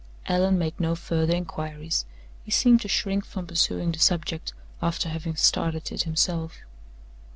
Allan 0.27 0.57
made 0.57 0.79
no 0.79 0.95
further 0.95 1.35
inquiries. 1.35 2.05
He 2.43 2.49
seemed 2.49 2.81
to 2.81 2.87
shrink 2.87 3.23
from 3.23 3.45
pursuing 3.45 3.91
the 3.91 3.99
subject, 3.99 4.51
after 4.81 5.09
having 5.09 5.35
started 5.35 5.91
it 5.91 6.01
himself. 6.05 6.57